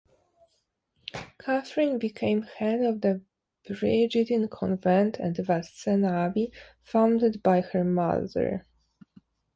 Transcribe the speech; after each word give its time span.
Catherine 1.39 1.99
became 1.99 2.41
head 2.41 2.81
of 2.81 3.01
the 3.01 3.21
Brigittine 3.67 4.47
convent 4.47 5.19
at 5.19 5.35
Vadstena 5.35 6.25
Abbey, 6.27 6.51
founded 6.81 7.43
by 7.43 7.61
her 7.61 7.83
mother. 7.83 8.65